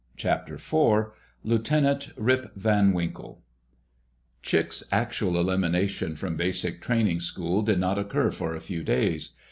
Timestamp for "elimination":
5.39-6.15